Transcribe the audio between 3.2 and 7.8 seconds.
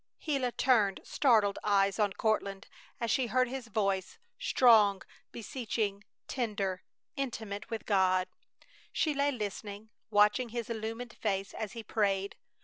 heard his voice, strong, beseeching, tender, intimate